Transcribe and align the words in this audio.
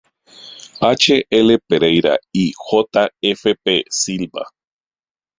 H. 0.81 1.25
L. 1.31 1.59
Pereira 1.67 2.17
y 2.33 2.51
J. 2.57 3.09
F. 3.21 3.53
P. 3.63 3.85
Silva. 3.91 4.43